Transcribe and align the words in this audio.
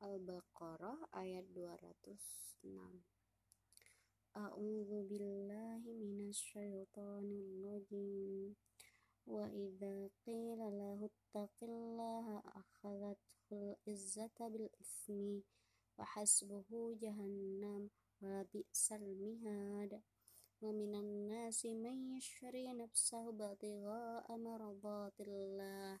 Al-Baqarah 0.00 0.98
ayat 1.16 1.46
206. 1.52 2.64
A'udzu 4.34 5.06
billahi 5.06 5.90
minasyaitonir 5.94 7.48
rajim. 7.64 8.56
Wa 9.24 9.48
idza 9.48 10.10
qila 10.24 10.68
lahu 10.68 11.08
ittaqillaha 11.08 12.44
akhadhatul 12.52 13.78
izzata 13.88 14.52
bil 14.52 14.68
ismi 14.82 15.40
wa 15.96 16.04
hasbuhu 16.04 16.98
jahannam 17.00 17.88
wa 18.20 18.44
bi'sal 18.52 19.04
mihad. 19.16 20.02
Wa 20.60 20.72
minan 20.72 21.28
nasi 21.28 21.72
man 21.76 22.04
yashri 22.12 22.68
nafsahu 22.72 23.32
batigha'a 23.32 24.32
maradatillah 24.36 26.00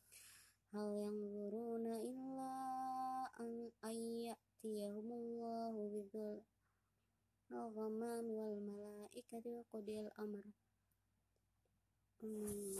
hal 0.71 0.87
yang 0.95 1.19
buruna 1.35 1.99
illa 1.99 2.55
an 3.35 3.75
ayyatiyahumullahu 3.83 5.91
bidul 5.91 6.47
Rahman 7.51 8.31
wal 8.31 8.55
malaikati 8.63 9.67
qudil 9.67 10.07
amr. 10.15 10.47
Hmm. 12.23 12.79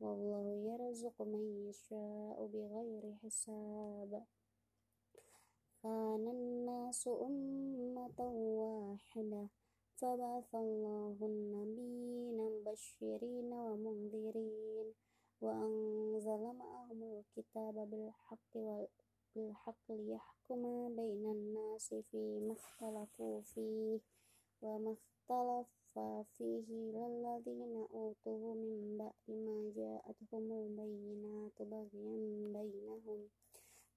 wallahu 0.00 0.52
yarzuqu 0.68 1.22
man 1.32 1.44
yasha'u 1.66 2.42
bighairi 2.52 3.12
hisab 3.22 4.10
kana 5.82 6.30
an-nasu 6.30 7.10
ummatan 7.26 8.32
wahidah 8.60 9.48
فبعث 10.02 10.50
الله 10.54 11.16
النبيين 11.22 12.36
مبشرين 12.36 13.50
ومنذرين 13.52 14.88
وأنزل 15.40 16.42
معهم 16.62 17.00
الكتاب 17.02 17.74
بالحق 17.90 18.54
بالحق 19.36 19.86
ليحكم 19.90 20.62
بين 20.96 21.24
الناس 21.36 21.94
فيما 22.10 22.52
اختلفوا 22.52 23.40
فيه 23.40 24.00
وما 24.62 24.92
اختلف 24.98 25.68
فيه 26.38 26.66
الذين 27.06 27.86
أوتوه 27.94 28.54
من 28.54 28.98
بعد 28.98 29.26
ما 29.28 29.51
جاءتهم 29.76 30.52
البينات 30.52 31.62
بغيا 31.62 32.48
بينهم. 32.56 33.28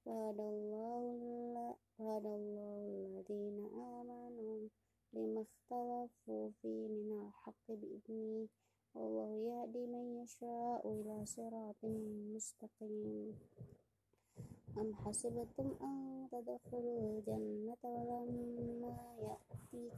فهدى 0.05 0.41
الله 0.41 1.01
الذين 2.85 3.65
آمنوا 3.99 4.67
لما 5.13 5.41
اختلفوا 5.41 6.49
فيه 6.61 6.87
من 6.87 7.27
الحق 7.27 7.67
بإذنه 7.67 8.47
والله 8.95 9.29
يهدي 9.49 9.85
من 9.87 10.23
يشاء 10.23 10.81
إلى 10.91 11.25
صراط 11.25 11.85
مستقيم. 12.35 13.35
أم 14.77 14.95
حسبتم 14.95 15.67
أن 15.81 16.27
تدخلوا 16.31 16.99
الجنة 17.01 17.77
ولما 17.83 18.97
يأتي 19.27 19.89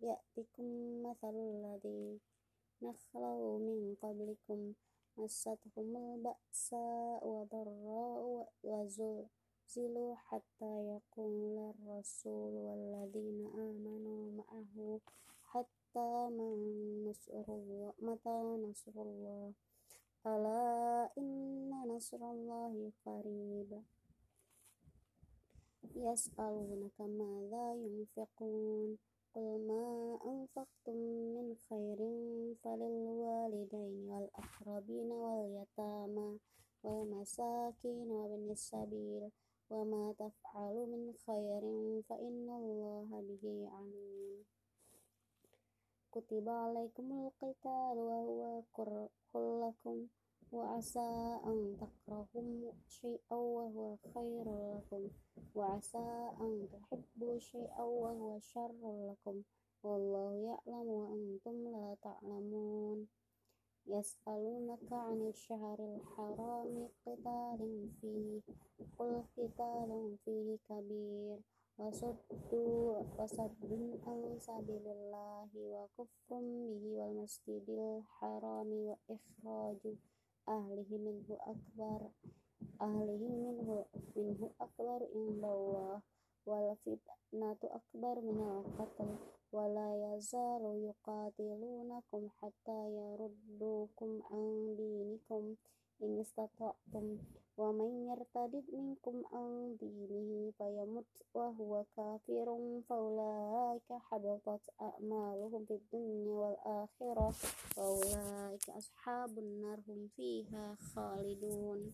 يأتكم 0.00 0.66
مثل 1.02 1.34
الذين 1.34 2.20
خلوا 3.12 3.58
من 3.58 3.94
قبلكم 4.02 4.72
مستهم 5.16 5.96
البأساء 5.96 7.26
والضراء 7.26 8.48
وزلزلوا 8.64 10.14
حتى 10.16 10.72
يقول 10.92 11.74
الرسول 11.74 12.52
والذين 12.52 13.46
آمنوا 13.46 14.30
معه 14.32 15.00
حتى 15.44 16.28
متى 18.02 18.38
نصر 18.68 18.92
الله؟ 19.02 19.52
ألا 20.26 21.10
إن 21.18 21.70
نصر 21.88 22.30
الله 22.30 22.92
قريب. 23.06 23.82
يسألونك 25.96 27.00
ماذا 27.00 27.74
ينفقون؟ 27.74 28.98
قل 29.34 29.58
ما 29.68 30.18
أنفقتم 30.24 30.96
من 31.34 31.56
خير 31.68 31.98
فللوالدين 32.64 34.21
والأقربين 34.32 35.12
واليتامى 35.12 36.38
والمساكين 36.82 38.10
وابن 38.10 38.50
السبيل 38.50 39.30
وما 39.70 40.14
تفعلوا 40.18 40.86
من 40.86 41.12
خير 41.26 41.62
فإن 42.08 42.48
الله 42.50 43.08
به 43.28 43.68
عليم. 43.72 44.44
كتب 46.12 46.48
عليكم 46.48 47.12
القتال 47.12 47.96
وهو 47.98 48.62
كره 48.72 49.10
لكم 49.34 50.06
وعسى 50.52 51.40
أن 51.44 51.76
تكرهوا 51.80 52.72
شيئا 52.88 53.36
وهو 53.36 53.96
خير 54.14 54.46
لكم 54.76 55.08
وعسى 55.54 56.32
أن 56.40 56.68
تحبوا 56.72 57.38
شيئا 57.38 57.82
وهو 57.82 58.38
شر 58.38 58.72
لكم 59.10 59.42
والله 59.82 60.32
يعلم 60.34 60.88
وأنتم 60.88 61.68
لا 61.68 61.96
تعلمون. 62.02 63.08
يسألونك 63.87 64.93
عن 64.93 65.27
الشهر 65.29 65.79
الحرام 65.95 66.89
قتال 67.05 67.89
فيه 68.01 68.41
قل 68.99 69.23
قتال 69.37 70.17
فيه 70.25 70.57
كبير 70.69 71.39
وصد 71.77 72.17
وصد 73.17 73.71
عن 74.07 74.37
سبيل 74.39 74.87
الله 74.87 75.49
وكفر 75.55 76.07
به 76.29 76.83
والمسجد 76.97 77.69
الحرام 77.69 78.67
وإخراج 78.67 79.95
أهله 80.49 80.85
منه 80.91 81.37
أكبر 81.41 82.09
أهله 82.81 83.23
منه 83.45 83.85
منه 84.15 84.51
أكبر 84.61 85.07
عند 85.15 85.43
الله 85.43 86.01
والفتنة 86.45 87.57
أكبر 87.63 88.21
من 88.21 88.39
القتل 88.41 89.15
ولا 89.52 90.14
يزال 90.16 90.62
يقاتلونكم 90.88 92.28
حتى 92.28 92.90
يردوكم 92.90 94.22
عن 94.30 94.74
دينكم 94.76 95.54
إن 96.02 96.20
استطعتم. 96.20 97.18
ومن 97.58 98.06
يرتد 98.08 98.64
منكم 98.72 99.22
عن 99.32 99.76
دينه 99.80 100.50
فيمت 100.58 101.22
وهو 101.34 101.84
كافر 101.96 102.80
فأولئك 102.88 103.92
حبطت 103.92 104.70
أعمالهم 104.80 105.64
في 105.64 105.74
الدنيا 105.74 106.32
والآخرة 106.32 107.34
وأولئك 107.76 108.70
أصحاب 108.70 109.38
النار 109.38 109.80
هم 109.88 110.08
فيها 110.16 110.74
خالدون. 110.74 111.92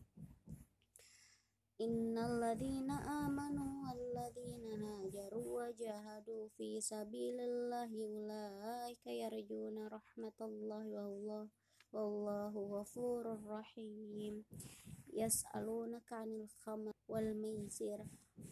إن 1.81 2.19
الذين 2.19 2.91
آمنوا 2.91 3.89
والذين 3.89 4.83
هاجروا 4.83 5.38
وجاهدوا 5.68 6.48
في 6.58 6.82
سبيل 6.82 7.40
الله 7.40 7.92
أولئك 8.06 9.08
يرجون 9.08 9.88
رحمة 9.88 10.40
الله 10.42 10.86
والله 10.88 11.48
wallahu 11.94 12.74
ghafurur 12.74 13.38
rahim 13.46 14.42
yas'alunaka 15.14 16.26
'anil 16.26 16.50
khamr 16.66 16.90
wal 17.06 17.30
maisir 17.38 18.02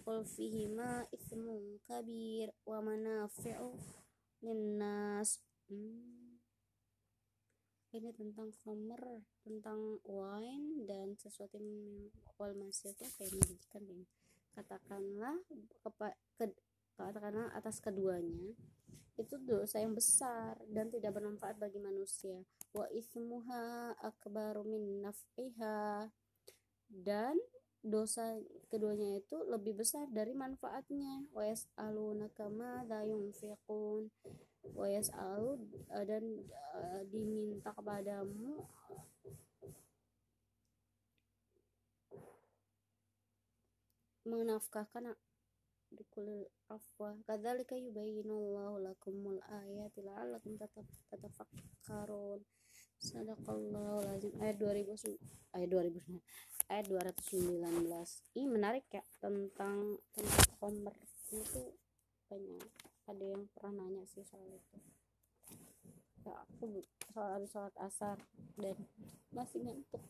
qul 0.05 0.21
fihima 0.21 1.09
ithmun 1.09 1.81
kabir 1.89 2.53
wa 2.69 2.85
manafi'u 2.85 3.73
linnas 4.45 5.41
hmm. 5.73 6.37
ini 7.97 8.13
tentang 8.13 8.53
khamr 8.61 9.25
tentang 9.41 9.97
wine 10.05 10.85
dan 10.85 11.17
sesuatu 11.17 11.57
yang 11.57 12.13
wal 12.37 12.53
maisir 12.53 12.93
itu 12.93 13.09
kayak 13.17 13.41
menjijikan 13.41 14.05
katakanlah 14.53 15.41
kepa, 15.81 16.13
ke, 16.37 16.45
katakanlah 16.96 17.52
atas 17.52 17.78
keduanya 17.78 18.56
itu 19.16 19.40
dosa 19.40 19.80
yang 19.80 19.96
besar 19.96 20.60
dan 20.68 20.92
tidak 20.92 21.16
bermanfaat 21.16 21.56
bagi 21.56 21.80
manusia. 21.80 22.44
Wa 22.76 22.84
ismuha 22.92 23.96
akbaru 23.96 24.60
min 24.68 25.00
naf'iha. 25.00 26.12
Dan 26.86 27.34
dosa 27.80 28.36
keduanya 28.68 29.16
itu 29.18 29.40
lebih 29.48 29.80
besar 29.80 30.04
dari 30.12 30.36
manfaatnya. 30.36 31.32
Wa 31.32 31.48
yas'alunaka 31.48 32.52
madza 32.52 33.08
yunfiqun. 33.08 34.12
Wa 34.76 34.86
yas'alu 34.92 35.64
dan 36.04 36.24
uh, 36.76 37.02
diminta 37.08 37.72
kepadamu 37.72 38.68
menafkahkan 44.26 45.14
bikulil 45.92 46.46
afwa 46.66 47.14
kadzalika 47.26 47.78
yubayyinullahu 47.78 48.82
lakumul 48.82 49.38
ayati 49.46 50.02
la'allakum 50.02 50.58
tatafakkarun. 51.10 52.40
Sadaqallahu 52.96 54.08
lazim 54.08 54.32
ayat 54.40 54.56
2000 54.56 55.20
ayat 55.52 55.68
2000 55.68 56.16
ayat 56.72 56.84
219 56.88 58.40
ini 58.40 58.46
menarik 58.48 58.88
ya 58.88 59.04
tentang 59.20 60.00
tentang 60.16 60.48
komer 60.56 60.96
itu 61.28 61.76
banyak. 62.26 62.70
Ada 63.06 63.24
yang 63.36 63.44
pernah 63.52 63.84
nanya 63.84 64.02
sih 64.08 64.24
soal 64.24 64.48
itu. 64.48 64.76
Ya 66.24 66.34
aku 66.40 66.82
soal 67.14 67.30
ada 67.38 67.46
sholat 67.46 67.76
asar 67.78 68.18
dan 68.58 68.74
masih 69.30 69.62
ngantuk. 69.62 70.02